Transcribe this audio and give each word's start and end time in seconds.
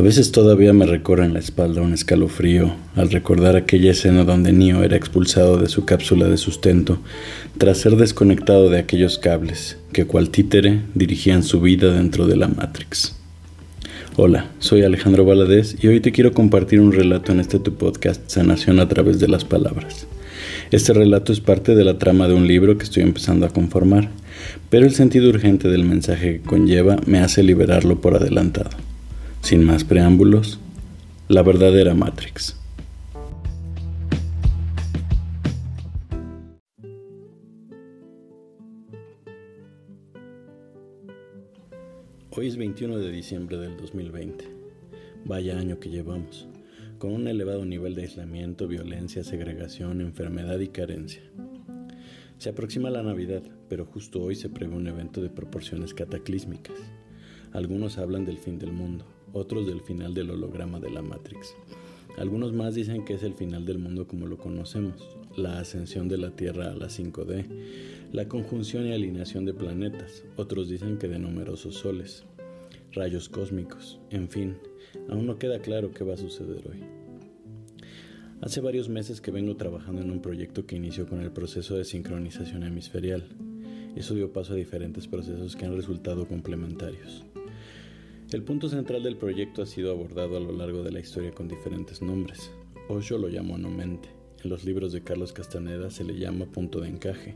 A 0.00 0.02
veces 0.02 0.32
todavía 0.32 0.72
me 0.72 0.86
recorre 0.86 1.26
en 1.26 1.34
la 1.34 1.40
espalda 1.40 1.82
un 1.82 1.92
escalofrío 1.92 2.74
al 2.96 3.10
recordar 3.10 3.54
aquella 3.54 3.90
escena 3.90 4.24
donde 4.24 4.50
Neo 4.50 4.82
era 4.82 4.96
expulsado 4.96 5.58
de 5.58 5.68
su 5.68 5.84
cápsula 5.84 6.26
de 6.26 6.38
sustento 6.38 6.98
tras 7.58 7.76
ser 7.76 7.96
desconectado 7.96 8.70
de 8.70 8.78
aquellos 8.78 9.18
cables 9.18 9.76
que 9.92 10.06
cual 10.06 10.30
títere 10.30 10.80
dirigían 10.94 11.42
su 11.42 11.60
vida 11.60 11.92
dentro 11.92 12.26
de 12.26 12.36
la 12.36 12.48
Matrix. 12.48 13.14
Hola, 14.16 14.46
soy 14.58 14.84
Alejandro 14.84 15.26
Valadez 15.26 15.76
y 15.84 15.88
hoy 15.88 16.00
te 16.00 16.12
quiero 16.12 16.32
compartir 16.32 16.80
un 16.80 16.92
relato 16.92 17.32
en 17.32 17.40
este 17.40 17.58
tu 17.58 17.74
podcast 17.74 18.22
Sanación 18.26 18.80
a 18.80 18.88
través 18.88 19.20
de 19.20 19.28
las 19.28 19.44
palabras. 19.44 20.06
Este 20.70 20.94
relato 20.94 21.30
es 21.30 21.40
parte 21.40 21.74
de 21.74 21.84
la 21.84 21.98
trama 21.98 22.26
de 22.26 22.32
un 22.32 22.48
libro 22.48 22.78
que 22.78 22.84
estoy 22.84 23.02
empezando 23.02 23.44
a 23.44 23.50
conformar, 23.50 24.08
pero 24.70 24.86
el 24.86 24.94
sentido 24.94 25.28
urgente 25.28 25.68
del 25.68 25.84
mensaje 25.84 26.38
que 26.38 26.48
conlleva 26.48 26.96
me 27.04 27.18
hace 27.18 27.42
liberarlo 27.42 28.00
por 28.00 28.14
adelantado. 28.14 28.70
Sin 29.42 29.64
más 29.64 29.82
preámbulos, 29.82 30.60
la 31.28 31.42
verdadera 31.42 31.94
Matrix. 31.94 32.56
Hoy 42.30 42.46
es 42.46 42.56
21 42.56 42.98
de 42.98 43.10
diciembre 43.10 43.56
del 43.56 43.76
2020. 43.76 44.44
Vaya 45.24 45.58
año 45.58 45.80
que 45.80 45.90
llevamos, 45.90 46.46
con 46.98 47.12
un 47.12 47.26
elevado 47.26 47.64
nivel 47.64 47.94
de 47.94 48.02
aislamiento, 48.02 48.68
violencia, 48.68 49.24
segregación, 49.24 50.00
enfermedad 50.00 50.60
y 50.60 50.68
carencia. 50.68 51.22
Se 52.38 52.50
aproxima 52.50 52.88
la 52.88 53.02
Navidad, 53.02 53.42
pero 53.68 53.84
justo 53.84 54.22
hoy 54.22 54.36
se 54.36 54.48
prevé 54.48 54.76
un 54.76 54.86
evento 54.86 55.20
de 55.20 55.28
proporciones 55.28 55.92
cataclísmicas. 55.92 56.76
Algunos 57.52 57.98
hablan 57.98 58.24
del 58.24 58.38
fin 58.38 58.58
del 58.58 58.72
mundo, 58.72 59.04
otros 59.32 59.66
del 59.66 59.80
final 59.80 60.14
del 60.14 60.30
holograma 60.30 60.80
de 60.80 60.90
la 60.90 61.02
Matrix. 61.02 61.54
Algunos 62.18 62.52
más 62.52 62.74
dicen 62.74 63.04
que 63.04 63.14
es 63.14 63.22
el 63.22 63.34
final 63.34 63.64
del 63.64 63.78
mundo 63.78 64.06
como 64.06 64.26
lo 64.26 64.36
conocemos, 64.36 65.16
la 65.36 65.58
ascensión 65.58 66.08
de 66.08 66.18
la 66.18 66.30
Tierra 66.30 66.70
a 66.70 66.74
la 66.74 66.88
5D, 66.88 67.46
la 68.12 68.28
conjunción 68.28 68.86
y 68.86 68.92
alineación 68.92 69.44
de 69.44 69.54
planetas, 69.54 70.24
otros 70.36 70.68
dicen 70.68 70.98
que 70.98 71.08
de 71.08 71.18
numerosos 71.18 71.76
soles, 71.76 72.24
rayos 72.92 73.28
cósmicos, 73.28 74.00
en 74.10 74.28
fin, 74.28 74.56
aún 75.08 75.26
no 75.26 75.38
queda 75.38 75.60
claro 75.60 75.92
qué 75.92 76.04
va 76.04 76.14
a 76.14 76.18
suceder 76.18 76.62
hoy. 76.68 76.82
Hace 78.42 78.60
varios 78.60 78.88
meses 78.88 79.20
que 79.20 79.30
vengo 79.30 79.56
trabajando 79.56 80.00
en 80.00 80.10
un 80.10 80.22
proyecto 80.22 80.64
que 80.64 80.76
inició 80.76 81.06
con 81.06 81.20
el 81.20 81.30
proceso 81.30 81.76
de 81.76 81.84
sincronización 81.84 82.62
hemisferial. 82.62 83.28
Eso 83.96 84.14
dio 84.14 84.32
paso 84.32 84.54
a 84.54 84.56
diferentes 84.56 85.06
procesos 85.06 85.56
que 85.56 85.66
han 85.66 85.76
resultado 85.76 86.26
complementarios. 86.26 87.24
El 88.32 88.44
punto 88.44 88.68
central 88.68 89.02
del 89.02 89.16
proyecto 89.16 89.60
ha 89.60 89.66
sido 89.66 89.90
abordado 89.90 90.36
a 90.36 90.40
lo 90.40 90.52
largo 90.52 90.84
de 90.84 90.92
la 90.92 91.00
historia 91.00 91.32
con 91.32 91.48
diferentes 91.48 92.00
nombres. 92.00 92.52
Osho 92.88 93.18
lo 93.18 93.28
llamó 93.28 93.58
no 93.58 93.70
mente. 93.70 94.08
En 94.44 94.50
los 94.50 94.64
libros 94.64 94.92
de 94.92 95.02
Carlos 95.02 95.32
Castaneda 95.32 95.90
se 95.90 96.04
le 96.04 96.16
llama 96.16 96.46
punto 96.46 96.80
de 96.80 96.90
encaje. 96.90 97.34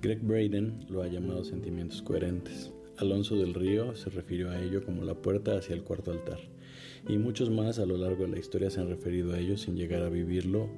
Greg 0.00 0.20
Braden 0.20 0.86
lo 0.88 1.02
ha 1.02 1.08
llamado 1.08 1.42
sentimientos 1.42 2.00
coherentes. 2.02 2.72
Alonso 2.98 3.34
del 3.34 3.54
Río 3.54 3.96
se 3.96 4.08
refirió 4.08 4.50
a 4.50 4.62
ello 4.62 4.84
como 4.84 5.02
la 5.02 5.14
puerta 5.14 5.58
hacia 5.58 5.74
el 5.74 5.82
cuarto 5.82 6.12
altar. 6.12 6.38
Y 7.08 7.18
muchos 7.18 7.50
más 7.50 7.80
a 7.80 7.86
lo 7.86 7.96
largo 7.96 8.22
de 8.22 8.30
la 8.30 8.38
historia 8.38 8.70
se 8.70 8.80
han 8.80 8.88
referido 8.88 9.32
a 9.32 9.40
ello 9.40 9.56
sin 9.56 9.74
llegar 9.74 10.04
a 10.04 10.10
vivirlo, 10.10 10.68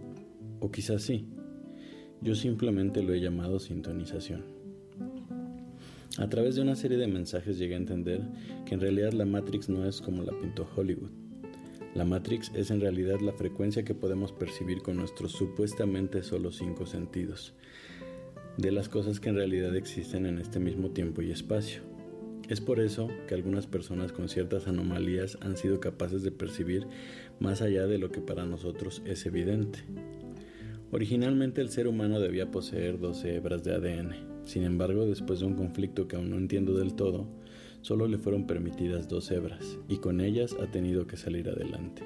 o 0.60 0.70
quizás 0.70 1.02
sí. 1.02 1.26
Yo 2.22 2.34
simplemente 2.34 3.02
lo 3.02 3.12
he 3.12 3.20
llamado 3.20 3.58
sintonización. 3.58 4.61
A 6.18 6.28
través 6.28 6.56
de 6.56 6.60
una 6.60 6.76
serie 6.76 6.98
de 6.98 7.06
mensajes 7.06 7.56
llegué 7.56 7.72
a 7.72 7.78
entender 7.78 8.20
que 8.66 8.74
en 8.74 8.80
realidad 8.80 9.12
la 9.12 9.24
Matrix 9.24 9.70
no 9.70 9.86
es 9.86 10.02
como 10.02 10.22
la 10.22 10.38
pintó 10.38 10.68
Hollywood. 10.76 11.10
La 11.94 12.04
Matrix 12.04 12.52
es 12.54 12.70
en 12.70 12.82
realidad 12.82 13.20
la 13.20 13.32
frecuencia 13.32 13.82
que 13.82 13.94
podemos 13.94 14.30
percibir 14.30 14.82
con 14.82 14.96
nuestros 14.96 15.32
supuestamente 15.32 16.22
solo 16.22 16.52
cinco 16.52 16.84
sentidos, 16.84 17.54
de 18.58 18.72
las 18.72 18.90
cosas 18.90 19.20
que 19.20 19.30
en 19.30 19.36
realidad 19.36 19.74
existen 19.74 20.26
en 20.26 20.38
este 20.38 20.60
mismo 20.60 20.90
tiempo 20.90 21.22
y 21.22 21.30
espacio. 21.30 21.80
Es 22.50 22.60
por 22.60 22.80
eso 22.80 23.08
que 23.26 23.34
algunas 23.34 23.66
personas 23.66 24.12
con 24.12 24.28
ciertas 24.28 24.66
anomalías 24.68 25.38
han 25.40 25.56
sido 25.56 25.80
capaces 25.80 26.22
de 26.22 26.30
percibir 26.30 26.86
más 27.40 27.62
allá 27.62 27.86
de 27.86 27.96
lo 27.96 28.12
que 28.12 28.20
para 28.20 28.44
nosotros 28.44 29.00
es 29.06 29.24
evidente. 29.24 29.78
Originalmente 30.92 31.62
el 31.62 31.70
ser 31.70 31.88
humano 31.88 32.20
debía 32.20 32.50
poseer 32.50 32.98
12 32.98 33.36
hebras 33.36 33.64
de 33.64 33.72
ADN, 33.72 34.44
sin 34.44 34.62
embargo, 34.64 35.06
después 35.06 35.40
de 35.40 35.46
un 35.46 35.54
conflicto 35.54 36.06
que 36.06 36.16
aún 36.16 36.28
no 36.28 36.36
entiendo 36.36 36.74
del 36.74 36.92
todo, 36.92 37.26
solo 37.80 38.06
le 38.06 38.18
fueron 38.18 38.46
permitidas 38.46 39.08
dos 39.08 39.30
hebras, 39.30 39.78
y 39.88 39.96
con 39.96 40.20
ellas 40.20 40.54
ha 40.60 40.70
tenido 40.70 41.06
que 41.06 41.16
salir 41.16 41.48
adelante. 41.48 42.02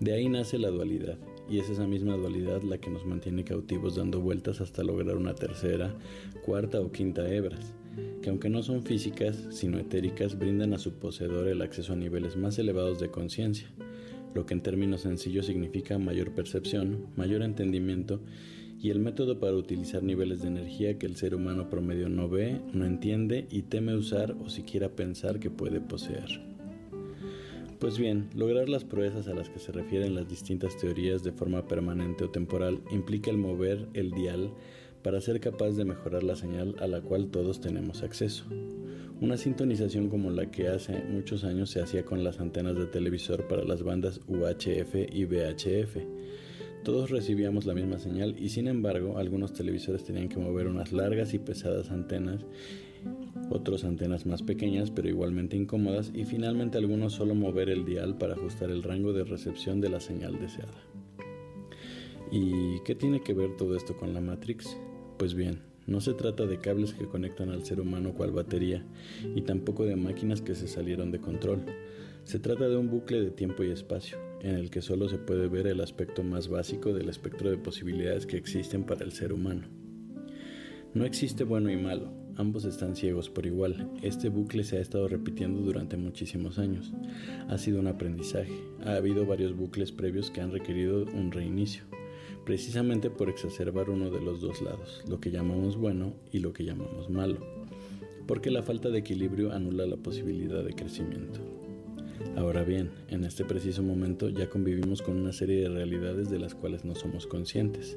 De 0.00 0.14
ahí 0.14 0.30
nace 0.30 0.58
la 0.58 0.70
dualidad, 0.70 1.18
y 1.46 1.58
es 1.58 1.68
esa 1.68 1.86
misma 1.86 2.16
dualidad 2.16 2.62
la 2.62 2.78
que 2.78 2.88
nos 2.88 3.04
mantiene 3.04 3.44
cautivos 3.44 3.96
dando 3.96 4.18
vueltas 4.18 4.62
hasta 4.62 4.82
lograr 4.82 5.18
una 5.18 5.34
tercera, 5.34 5.94
cuarta 6.42 6.80
o 6.80 6.90
quinta 6.90 7.28
hebras, 7.28 7.74
que 8.22 8.30
aunque 8.30 8.48
no 8.48 8.62
son 8.62 8.82
físicas, 8.82 9.46
sino 9.50 9.78
etéricas, 9.78 10.38
brindan 10.38 10.72
a 10.72 10.78
su 10.78 10.94
poseedor 10.94 11.48
el 11.48 11.60
acceso 11.60 11.92
a 11.92 11.96
niveles 11.96 12.34
más 12.34 12.58
elevados 12.58 12.98
de 12.98 13.10
conciencia, 13.10 13.68
lo 14.34 14.46
que 14.46 14.54
en 14.54 14.62
términos 14.62 15.02
sencillos 15.02 15.46
significa 15.46 15.98
mayor 15.98 16.32
percepción, 16.32 17.06
mayor 17.16 17.42
entendimiento 17.42 18.20
y 18.80 18.90
el 18.90 18.98
método 18.98 19.40
para 19.40 19.54
utilizar 19.54 20.02
niveles 20.02 20.42
de 20.42 20.48
energía 20.48 20.98
que 20.98 21.06
el 21.06 21.16
ser 21.16 21.34
humano 21.34 21.70
promedio 21.70 22.08
no 22.08 22.28
ve, 22.28 22.60
no 22.72 22.84
entiende 22.84 23.46
y 23.50 23.62
teme 23.62 23.94
usar 23.94 24.36
o 24.44 24.50
siquiera 24.50 24.90
pensar 24.90 25.40
que 25.40 25.50
puede 25.50 25.80
poseer. 25.80 26.42
Pues 27.78 27.98
bien, 27.98 28.28
lograr 28.34 28.68
las 28.68 28.84
proezas 28.84 29.28
a 29.28 29.34
las 29.34 29.48
que 29.48 29.58
se 29.58 29.72
refieren 29.72 30.14
las 30.14 30.28
distintas 30.28 30.76
teorías 30.76 31.22
de 31.22 31.32
forma 31.32 31.66
permanente 31.66 32.24
o 32.24 32.30
temporal 32.30 32.80
implica 32.90 33.30
el 33.30 33.38
mover 33.38 33.88
el 33.94 34.10
dial 34.10 34.52
para 35.02 35.20
ser 35.20 35.40
capaz 35.40 35.72
de 35.72 35.84
mejorar 35.84 36.22
la 36.22 36.36
señal 36.36 36.76
a 36.80 36.86
la 36.86 37.02
cual 37.02 37.28
todos 37.28 37.60
tenemos 37.60 38.02
acceso. 38.02 38.44
Una 39.20 39.36
sintonización 39.36 40.08
como 40.08 40.30
la 40.30 40.50
que 40.50 40.68
hace 40.68 41.02
muchos 41.04 41.44
años 41.44 41.70
se 41.70 41.80
hacía 41.80 42.04
con 42.04 42.24
las 42.24 42.40
antenas 42.40 42.76
de 42.76 42.86
televisor 42.86 43.46
para 43.48 43.64
las 43.64 43.82
bandas 43.82 44.20
UHF 44.26 44.94
y 45.12 45.24
VHF 45.24 45.96
todos 46.84 47.10
recibíamos 47.10 47.64
la 47.64 47.72
misma 47.72 47.98
señal 47.98 48.36
y 48.38 48.50
sin 48.50 48.68
embargo 48.68 49.16
algunos 49.16 49.54
televisores 49.54 50.04
tenían 50.04 50.28
que 50.28 50.36
mover 50.36 50.66
unas 50.66 50.92
largas 50.92 51.32
y 51.32 51.38
pesadas 51.38 51.90
antenas, 51.90 52.44
otros 53.48 53.84
antenas 53.84 54.26
más 54.26 54.42
pequeñas 54.42 54.90
pero 54.90 55.08
igualmente 55.08 55.56
incómodas 55.56 56.12
y 56.14 56.26
finalmente 56.26 56.76
algunos 56.76 57.14
solo 57.14 57.34
mover 57.34 57.70
el 57.70 57.86
dial 57.86 58.18
para 58.18 58.34
ajustar 58.34 58.68
el 58.68 58.82
rango 58.82 59.14
de 59.14 59.24
recepción 59.24 59.80
de 59.80 59.88
la 59.88 59.98
señal 59.98 60.38
deseada. 60.38 60.78
¿Y 62.30 62.80
qué 62.84 62.94
tiene 62.94 63.22
que 63.22 63.32
ver 63.32 63.56
todo 63.56 63.76
esto 63.76 63.96
con 63.96 64.12
la 64.12 64.20
Matrix? 64.20 64.76
Pues 65.16 65.32
bien, 65.32 65.60
no 65.86 66.00
se 66.00 66.14
trata 66.14 66.46
de 66.46 66.58
cables 66.58 66.94
que 66.94 67.06
conectan 67.06 67.50
al 67.50 67.64
ser 67.64 67.80
humano 67.80 68.14
cual 68.14 68.32
batería 68.32 68.84
y 69.34 69.42
tampoco 69.42 69.84
de 69.84 69.96
máquinas 69.96 70.40
que 70.40 70.54
se 70.54 70.68
salieron 70.68 71.10
de 71.10 71.20
control. 71.20 71.64
Se 72.24 72.38
trata 72.38 72.68
de 72.68 72.76
un 72.76 72.88
bucle 72.88 73.20
de 73.20 73.30
tiempo 73.30 73.64
y 73.64 73.70
espacio, 73.70 74.16
en 74.40 74.54
el 74.54 74.70
que 74.70 74.80
solo 74.80 75.08
se 75.08 75.18
puede 75.18 75.48
ver 75.48 75.66
el 75.66 75.80
aspecto 75.80 76.22
más 76.22 76.48
básico 76.48 76.94
del 76.94 77.10
espectro 77.10 77.50
de 77.50 77.58
posibilidades 77.58 78.24
que 78.24 78.38
existen 78.38 78.84
para 78.84 79.04
el 79.04 79.12
ser 79.12 79.32
humano. 79.32 79.68
No 80.94 81.04
existe 81.04 81.44
bueno 81.44 81.70
y 81.70 81.76
malo, 81.76 82.12
ambos 82.36 82.64
están 82.64 82.96
ciegos 82.96 83.28
por 83.28 83.44
igual. 83.44 83.90
Este 84.02 84.28
bucle 84.28 84.64
se 84.64 84.78
ha 84.78 84.80
estado 84.80 85.08
repitiendo 85.08 85.60
durante 85.60 85.96
muchísimos 85.96 86.58
años. 86.58 86.92
Ha 87.48 87.58
sido 87.58 87.80
un 87.80 87.88
aprendizaje. 87.88 88.52
Ha 88.84 88.94
habido 88.94 89.26
varios 89.26 89.54
bucles 89.56 89.92
previos 89.92 90.30
que 90.30 90.40
han 90.40 90.52
requerido 90.52 91.04
un 91.12 91.30
reinicio, 91.30 91.84
precisamente 92.44 93.10
por 93.10 93.28
exacerbar 93.28 93.90
uno 93.90 94.10
de 94.10 94.20
los 94.20 94.40
dos 94.40 94.60
lados, 94.62 95.02
lo 95.08 95.20
que 95.20 95.30
llamamos 95.30 95.76
bueno 95.76 96.14
y 96.32 96.40
lo 96.40 96.52
que 96.52 96.64
llamamos 96.64 97.10
malo, 97.10 97.38
porque 98.26 98.50
la 98.50 98.62
falta 98.62 98.90
de 98.90 98.98
equilibrio 98.98 99.52
anula 99.52 99.86
la 99.86 99.96
posibilidad 99.96 100.62
de 100.62 100.74
crecimiento. 100.74 101.40
Ahora 102.36 102.64
bien, 102.64 102.90
en 103.08 103.24
este 103.24 103.44
preciso 103.44 103.82
momento 103.82 104.28
ya 104.28 104.48
convivimos 104.48 105.02
con 105.02 105.16
una 105.16 105.32
serie 105.32 105.62
de 105.62 105.68
realidades 105.68 106.30
de 106.30 106.38
las 106.38 106.54
cuales 106.54 106.84
no 106.84 106.94
somos 106.94 107.26
conscientes. 107.26 107.96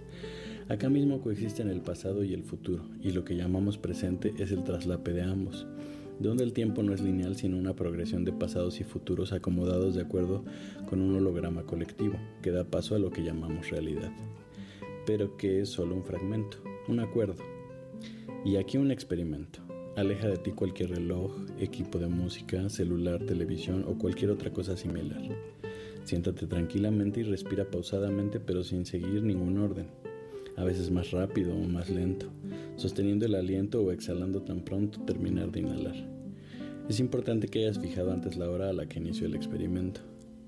Acá 0.69 0.89
mismo 0.89 1.21
coexisten 1.21 1.69
el 1.69 1.81
pasado 1.81 2.24
y 2.24 2.33
el 2.33 2.44
futuro, 2.44 2.83
y 3.01 3.12
lo 3.12 3.24
que 3.24 3.36
llamamos 3.36 3.77
presente 3.77 4.33
es 4.38 4.51
el 4.51 4.63
traslape 4.63 5.13
de 5.13 5.24
ambos, 5.24 5.66
donde 6.19 6.44
el 6.44 6.54
tiempo 6.54 6.83
no 6.83 6.94
es 6.94 7.01
lineal 7.01 7.36
sino 7.36 7.57
una 7.57 7.75
progresión 7.75 8.25
de 8.25 8.33
pasados 8.33 8.80
y 8.80 8.83
futuros 8.83 9.33
acomodados 9.33 9.95
de 9.95 10.01
acuerdo 10.01 10.44
con 10.89 11.01
un 11.01 11.16
holograma 11.16 11.63
colectivo, 11.63 12.16
que 12.42 12.51
da 12.51 12.63
paso 12.63 12.95
a 12.95 13.00
lo 13.00 13.12
que 13.12 13.24
llamamos 13.24 13.69
realidad, 13.69 14.12
pero 15.07 15.38
que 15.38 15.62
es 15.62 15.69
solo 15.69 15.95
un 15.95 16.04
fragmento, 16.04 16.57
un 16.89 17.00
acuerdo. 17.00 17.42
Y 18.44 18.57
aquí 18.57 18.77
un 18.77 18.92
experimento. 18.92 19.62
Aleja 19.95 20.27
de 20.27 20.38
ti 20.38 20.51
cualquier 20.51 20.89
reloj, 20.89 21.31
equipo 21.59 21.98
de 21.98 22.07
música, 22.07 22.69
celular, 22.69 23.24
televisión 23.24 23.86
o 23.88 23.98
cualquier 23.98 24.31
otra 24.31 24.51
cosa 24.51 24.75
similar. 24.75 25.21
Siéntate 26.04 26.45
tranquilamente 26.45 27.21
y 27.21 27.24
respira 27.24 27.71
pausadamente 27.71 28.42
pero 28.42 28.63
sin 28.65 28.86
seguir 28.86 29.24
ningún 29.24 29.57
orden, 29.57 29.88
a 30.57 30.65
veces 30.65 30.92
más 30.92 31.12
rápido 31.12 31.56
o 31.56 31.63
más 31.63 31.89
lento, 31.89 32.27
sosteniendo 32.75 33.25
el 33.25 33.36
aliento 33.36 33.81
o 33.81 33.92
exhalando 33.92 34.42
tan 34.42 34.59
pronto 34.59 35.00
terminar 35.06 35.51
de 35.51 35.62
inhalar. 35.62 35.95
Es 36.89 37.00
importante 37.00 37.48
que 37.48 37.59
hayas 37.59 37.80
fijado 37.80 38.12
antes 38.12 38.36
la 38.36 38.50
hora 38.50 38.69
a 38.69 38.74
la 38.74 38.88
que 38.88 39.00
inició 39.00 39.27
el 39.27 39.36
experimento. 39.36 40.01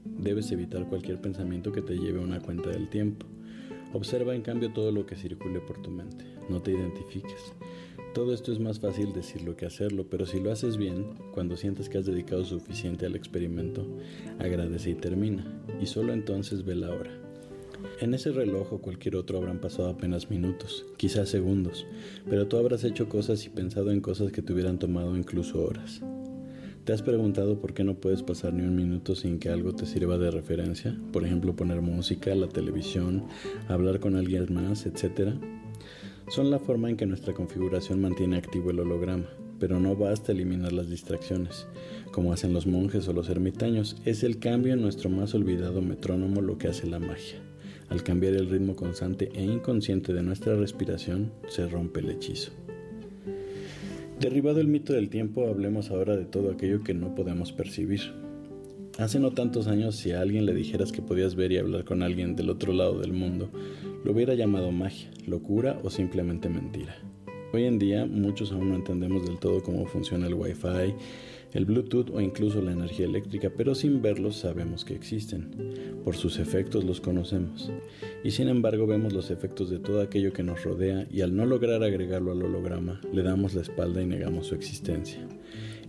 Debes 0.06 0.52
evitar 0.52 0.86
cualquier 0.88 1.22
pensamiento 1.22 1.72
que 1.72 1.82
te 1.82 1.98
lleve 1.98 2.20
a 2.20 2.24
una 2.24 2.42
cuenta 2.42 2.70
del 2.70 2.90
tiempo. 2.90 3.26
Observa 3.94 4.36
en 4.36 4.42
cambio 4.42 4.72
todo 4.72 4.92
lo 4.92 5.06
que 5.06 5.16
circule 5.16 5.60
por 5.60 5.82
tu 5.82 5.90
mente. 5.90 6.26
No 6.48 6.62
te 6.62 6.72
identifiques. 6.72 7.54
Todo 8.14 8.34
esto 8.34 8.52
es 8.52 8.60
más 8.60 8.80
fácil 8.80 9.14
decirlo 9.14 9.56
que 9.56 9.66
hacerlo, 9.66 10.08
pero 10.10 10.26
si 10.26 10.40
lo 10.40 10.52
haces 10.52 10.78
bien, 10.78 11.16
cuando 11.32 11.56
sientes 11.58 11.90
que 11.90 12.00
has 12.00 12.06
dedicado 12.06 12.44
suficiente 12.44 13.06
al 13.06 13.16
experimento, 13.16 13.86
agradece 14.40 14.92
y 14.92 14.96
termina, 14.96 15.46
y 15.80 15.86
solo 15.86 16.12
entonces 16.12 16.66
ve 16.66 16.76
la 16.76 16.90
hora. 16.90 17.12
En 18.02 18.14
ese 18.14 18.32
reloj 18.32 18.74
o 18.74 18.78
cualquier 18.80 19.16
otro 19.16 19.38
habrán 19.38 19.60
pasado 19.60 19.90
apenas 19.90 20.30
minutos, 20.30 20.86
quizás 20.98 21.30
segundos, 21.30 21.86
pero 22.30 22.48
tú 22.48 22.58
habrás 22.58 22.84
hecho 22.84 23.08
cosas 23.10 23.46
y 23.46 23.50
pensado 23.50 23.92
en 23.92 24.02
cosas 24.02 24.32
que 24.32 24.42
te 24.42 24.54
hubieran 24.54 24.80
tomado 24.80 25.16
incluso 25.16 25.64
horas. 25.64 26.02
¿Te 26.90 26.94
has 26.94 27.04
preguntado 27.04 27.62
por 27.62 27.76
qué 27.76 27.84
no 27.84 28.00
puedes 28.00 28.24
pasar 28.24 28.52
ni 28.52 28.64
un 28.64 28.76
minuto 28.76 29.14
sin 29.14 29.38
que 29.38 29.50
algo 29.50 29.76
te 29.76 29.86
sirva 29.86 30.18
de 30.18 30.32
referencia? 30.32 31.00
Por 31.14 31.24
ejemplo, 31.24 31.56
poner 31.56 31.82
música, 31.84 32.34
la 32.34 32.50
televisión, 32.50 33.26
hablar 33.68 34.00
con 34.00 34.16
alguien 34.16 34.52
más, 34.52 34.88
etc. 34.88 35.36
Son 36.30 36.50
la 36.50 36.58
forma 36.58 36.90
en 36.90 36.98
que 36.98 37.06
nuestra 37.06 37.36
configuración 37.36 38.02
mantiene 38.02 38.38
activo 38.38 38.72
el 38.72 38.80
holograma, 38.80 39.28
pero 39.60 39.80
no 39.80 39.96
basta 39.96 40.32
eliminar 40.32 40.74
las 40.74 40.90
distracciones, 40.90 41.68
como 42.12 42.34
hacen 42.34 42.54
los 42.54 42.66
monjes 42.66 43.08
o 43.08 43.14
los 43.14 43.30
ermitaños, 43.30 43.96
es 44.06 44.24
el 44.24 44.40
cambio 44.40 44.74
en 44.74 44.82
nuestro 44.82 45.12
más 45.12 45.36
olvidado 45.36 45.84
metrónomo 45.84 46.42
lo 46.42 46.58
que 46.58 46.70
hace 46.70 46.88
la 46.88 46.98
magia. 46.98 47.38
Al 47.90 48.02
cambiar 48.02 48.34
el 48.34 48.50
ritmo 48.50 48.76
constante 48.76 49.30
e 49.36 49.44
inconsciente 49.44 50.12
de 50.12 50.24
nuestra 50.24 50.56
respiración, 50.56 51.34
se 51.50 51.68
rompe 51.68 52.00
el 52.00 52.10
hechizo. 52.10 52.52
Derribado 54.20 54.60
el 54.60 54.68
mito 54.68 54.92
del 54.92 55.10
tiempo, 55.10 55.48
hablemos 55.48 55.92
ahora 55.92 56.18
de 56.18 56.26
todo 56.26 56.52
aquello 56.52 56.84
que 56.84 56.94
no 56.94 57.16
podemos 57.16 57.54
percibir. 57.54 58.02
Hace 58.98 59.18
no 59.18 59.32
tantos 59.32 59.68
años, 59.68 59.96
si 59.96 60.12
a 60.12 60.20
alguien 60.20 60.46
le 60.46 60.54
dijeras 60.54 60.92
que 60.92 61.02
podías 61.02 61.36
ver 61.36 61.54
y 61.54 61.58
hablar 61.58 61.86
con 61.86 62.04
alguien 62.04 62.36
del 62.36 62.50
otro 62.50 62.74
lado 62.74 63.00
del 63.00 63.14
mundo, 63.14 63.50
lo 64.04 64.12
hubiera 64.12 64.34
llamado 64.34 64.74
magia, 64.74 65.10
locura 65.26 65.80
o 65.84 65.90
simplemente 65.90 66.50
mentira. 66.50 66.98
Hoy 67.54 67.64
en 67.64 67.80
día 67.80 68.06
muchos 68.06 68.52
aún 68.52 68.70
no 68.70 68.76
entendemos 68.76 69.26
del 69.26 69.40
todo 69.40 69.64
cómo 69.64 69.86
funciona 69.86 70.28
el 70.28 70.34
Wi-Fi, 70.34 70.96
el 71.54 71.66
Bluetooth 71.66 72.10
o 72.12 72.22
incluso 72.22 72.62
la 72.62 72.72
energía 72.72 73.06
eléctrica, 73.06 73.52
pero 73.56 73.74
sin 73.76 74.02
verlos 74.02 74.38
sabemos 74.38 74.86
que 74.86 74.94
existen. 74.94 75.50
Por 76.04 76.16
sus 76.16 76.40
efectos 76.40 76.84
los 76.84 77.02
conocemos. 77.02 77.72
Y 78.24 78.32
sin 78.32 78.50
embargo 78.50 78.86
vemos 78.86 79.14
los 79.14 79.32
efectos 79.32 79.70
de 79.70 79.80
todo 79.80 80.02
aquello 80.02 80.32
que 80.34 80.44
nos 80.44 80.64
rodea 80.64 81.08
y 81.12 81.22
al 81.22 81.36
no 81.36 81.46
lograr 81.46 81.84
agregarlo 81.84 82.32
al 82.32 82.44
holograma, 82.44 83.02
le 83.12 83.24
damos 83.24 83.54
la 83.54 83.62
espalda 83.62 84.02
y 84.02 84.06
negamos 84.06 84.48
su 84.48 84.56
existencia. 84.56 85.20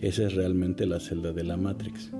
Esa 0.00 0.26
es 0.26 0.34
realmente 0.34 0.86
la 0.86 0.98
celda 0.98 1.32
de 1.32 1.44
la 1.44 1.56
Matrix. 1.56 2.10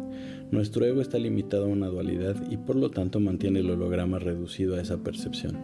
Nuestro 0.50 0.84
ego 0.84 1.00
está 1.00 1.18
limitado 1.18 1.64
a 1.64 1.68
una 1.68 1.86
dualidad 1.86 2.50
y 2.50 2.56
por 2.56 2.76
lo 2.76 2.90
tanto 2.90 3.20
mantiene 3.20 3.60
el 3.60 3.70
holograma 3.70 4.18
reducido 4.18 4.74
a 4.74 4.80
esa 4.80 5.02
percepción. 5.02 5.56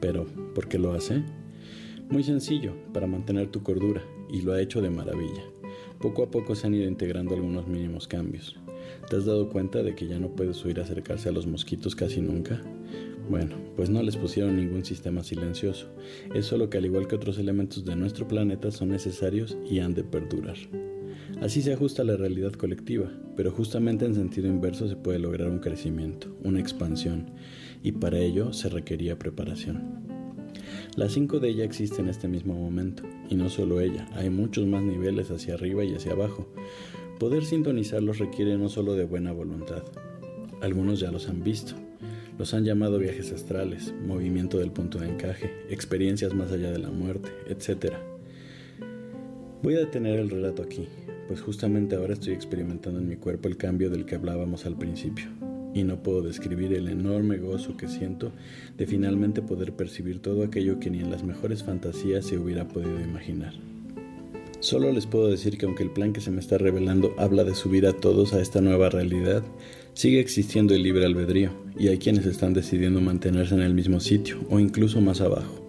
Pero, 0.00 0.26
¿por 0.54 0.68
qué 0.68 0.78
lo 0.78 0.92
hace? 0.92 1.22
Muy 2.10 2.22
sencillo, 2.22 2.74
para 2.92 3.06
mantener 3.06 3.48
tu 3.48 3.62
cordura, 3.62 4.02
y 4.30 4.42
lo 4.42 4.52
ha 4.52 4.60
hecho 4.60 4.82
de 4.82 4.90
maravilla. 4.90 5.51
Poco 6.02 6.24
a 6.24 6.30
poco 6.32 6.56
se 6.56 6.66
han 6.66 6.74
ido 6.74 6.88
integrando 6.88 7.32
algunos 7.32 7.68
mínimos 7.68 8.08
cambios. 8.08 8.56
¿Te 9.08 9.14
has 9.14 9.24
dado 9.24 9.48
cuenta 9.48 9.84
de 9.84 9.94
que 9.94 10.08
ya 10.08 10.18
no 10.18 10.34
puedes 10.34 10.64
oír 10.64 10.80
acercarse 10.80 11.28
a 11.28 11.32
los 11.32 11.46
mosquitos 11.46 11.94
casi 11.94 12.20
nunca? 12.20 12.60
Bueno, 13.30 13.54
pues 13.76 13.88
no 13.88 14.02
les 14.02 14.16
pusieron 14.16 14.56
ningún 14.56 14.84
sistema 14.84 15.22
silencioso. 15.22 15.86
Es 16.34 16.46
solo 16.46 16.68
que 16.68 16.78
al 16.78 16.86
igual 16.86 17.06
que 17.06 17.14
otros 17.14 17.38
elementos 17.38 17.84
de 17.84 17.94
nuestro 17.94 18.26
planeta 18.26 18.72
son 18.72 18.88
necesarios 18.88 19.56
y 19.70 19.78
han 19.78 19.94
de 19.94 20.02
perdurar. 20.02 20.56
Así 21.40 21.62
se 21.62 21.72
ajusta 21.72 22.02
la 22.02 22.16
realidad 22.16 22.52
colectiva, 22.52 23.08
pero 23.36 23.52
justamente 23.52 24.04
en 24.04 24.16
sentido 24.16 24.48
inverso 24.48 24.88
se 24.88 24.96
puede 24.96 25.20
lograr 25.20 25.48
un 25.50 25.60
crecimiento, 25.60 26.36
una 26.42 26.58
expansión, 26.58 27.30
y 27.80 27.92
para 27.92 28.18
ello 28.18 28.52
se 28.52 28.68
requería 28.68 29.20
preparación. 29.20 30.11
Las 30.96 31.12
cinco 31.12 31.40
de 31.40 31.48
ella 31.48 31.64
existen 31.64 32.04
en 32.06 32.10
este 32.10 32.28
mismo 32.28 32.54
momento, 32.54 33.02
y 33.28 33.34
no 33.34 33.48
solo 33.48 33.80
ella, 33.80 34.06
hay 34.12 34.30
muchos 34.30 34.66
más 34.66 34.82
niveles 34.82 35.30
hacia 35.30 35.54
arriba 35.54 35.84
y 35.84 35.94
hacia 35.94 36.12
abajo. 36.12 36.48
Poder 37.18 37.44
sintonizarlos 37.44 38.18
requiere 38.18 38.58
no 38.58 38.68
solo 38.68 38.94
de 38.94 39.04
buena 39.04 39.32
voluntad. 39.32 39.82
Algunos 40.60 41.00
ya 41.00 41.10
los 41.10 41.28
han 41.28 41.42
visto. 41.42 41.74
Los 42.38 42.54
han 42.54 42.64
llamado 42.64 42.98
viajes 42.98 43.32
astrales, 43.32 43.94
movimiento 44.06 44.58
del 44.58 44.72
punto 44.72 44.98
de 44.98 45.08
encaje, 45.08 45.50
experiencias 45.70 46.34
más 46.34 46.50
allá 46.50 46.72
de 46.72 46.78
la 46.78 46.90
muerte, 46.90 47.30
etc. 47.48 47.94
Voy 49.62 49.74
a 49.74 49.80
detener 49.80 50.18
el 50.18 50.30
relato 50.30 50.62
aquí, 50.62 50.88
pues 51.28 51.40
justamente 51.40 51.94
ahora 51.94 52.14
estoy 52.14 52.32
experimentando 52.32 52.98
en 52.98 53.08
mi 53.08 53.16
cuerpo 53.16 53.48
el 53.48 53.56
cambio 53.56 53.90
del 53.90 54.06
que 54.06 54.16
hablábamos 54.16 54.66
al 54.66 54.76
principio 54.76 55.28
y 55.74 55.84
no 55.84 56.02
puedo 56.02 56.22
describir 56.22 56.72
el 56.72 56.88
enorme 56.88 57.38
gozo 57.38 57.76
que 57.76 57.88
siento 57.88 58.32
de 58.76 58.86
finalmente 58.86 59.42
poder 59.42 59.72
percibir 59.72 60.20
todo 60.20 60.44
aquello 60.44 60.78
que 60.78 60.90
ni 60.90 61.00
en 61.00 61.10
las 61.10 61.24
mejores 61.24 61.62
fantasías 61.62 62.26
se 62.26 62.38
hubiera 62.38 62.68
podido 62.68 63.00
imaginar. 63.00 63.54
Solo 64.62 64.92
les 64.92 65.06
puedo 65.06 65.26
decir 65.26 65.58
que 65.58 65.66
aunque 65.66 65.82
el 65.82 65.90
plan 65.90 66.12
que 66.12 66.20
se 66.20 66.30
me 66.30 66.38
está 66.38 66.56
revelando 66.56 67.14
habla 67.18 67.42
de 67.42 67.54
subir 67.54 67.84
a 67.84 67.94
todos 67.94 68.32
a 68.32 68.40
esta 68.40 68.60
nueva 68.60 68.90
realidad, 68.90 69.42
sigue 69.92 70.20
existiendo 70.20 70.72
el 70.72 70.84
libre 70.84 71.04
albedrío 71.04 71.50
y 71.76 71.88
hay 71.88 71.98
quienes 71.98 72.26
están 72.26 72.54
decidiendo 72.54 73.00
mantenerse 73.00 73.56
en 73.56 73.62
el 73.62 73.74
mismo 73.74 73.98
sitio 73.98 74.38
o 74.50 74.60
incluso 74.60 75.00
más 75.00 75.20
abajo. 75.20 75.68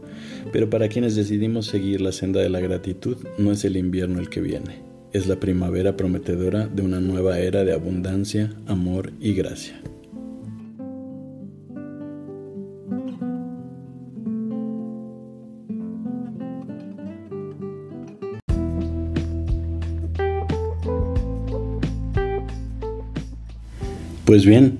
Pero 0.52 0.70
para 0.70 0.90
quienes 0.90 1.16
decidimos 1.16 1.66
seguir 1.66 2.02
la 2.02 2.12
senda 2.12 2.42
de 2.42 2.50
la 2.50 2.60
gratitud, 2.60 3.18
no 3.40 3.52
es 3.52 3.66
el 3.66 3.78
invierno 3.78 4.20
el 4.20 4.30
que 4.30 4.42
viene, 4.42 4.84
es 5.12 5.26
la 5.26 5.40
primavera 5.40 5.98
prometedora 5.98 6.68
de 6.68 6.84
una 6.84 7.00
nueva 7.00 7.40
era 7.40 7.64
de 7.64 7.74
abundancia, 7.74 8.54
amor 8.68 9.12
y 9.20 9.34
gracia. 9.34 9.82
Pues 24.26 24.46
bien, 24.46 24.78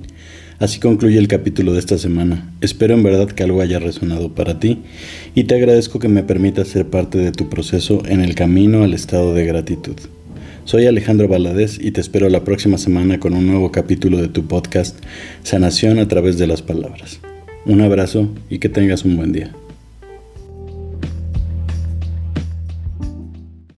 así 0.60 0.80
concluye 0.80 1.18
el 1.18 1.28
capítulo 1.28 1.74
de 1.74 1.80
esta 1.80 1.98
semana. 1.98 2.50
Espero 2.62 2.94
en 2.94 3.04
verdad 3.04 3.28
que 3.28 3.44
algo 3.44 3.62
haya 3.62 3.78
resonado 3.78 4.34
para 4.34 4.58
ti 4.58 4.80
y 5.36 5.44
te 5.44 5.56
agradezco 5.56 6.00
que 6.00 6.08
me 6.08 6.24
permitas 6.24 6.70
ser 6.70 6.88
parte 6.88 7.18
de 7.18 7.34
tu 7.34 7.50
proceso 7.50 8.04
en 8.06 8.22
el 8.22 8.36
camino 8.36 8.84
al 8.84 8.94
estado 8.94 9.34
de 9.34 9.46
gratitud. 9.46 9.96
Soy 10.64 10.86
Alejandro 10.86 11.28
Valadez 11.28 11.78
y 11.78 11.92
te 11.92 12.00
espero 12.00 12.30
la 12.30 12.46
próxima 12.46 12.78
semana 12.78 13.20
con 13.20 13.34
un 13.34 13.46
nuevo 13.46 13.70
capítulo 13.74 14.18
de 14.22 14.30
tu 14.30 14.48
podcast 14.48 14.98
Sanación 15.44 16.00
a 16.00 16.08
través 16.08 16.38
de 16.38 16.48
las 16.48 16.62
palabras. 16.62 17.20
Un 17.66 17.82
abrazo 17.82 18.30
y 18.50 18.60
que 18.60 18.70
tengas 18.70 19.04
un 19.04 19.18
buen 19.18 19.34
día. 19.34 19.54